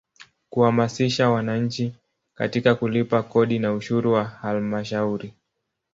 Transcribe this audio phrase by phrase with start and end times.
[0.49, 1.95] Kuhamasisha wananchi
[2.35, 5.33] katika kulipa kodi na ushuru wa Halmashauri.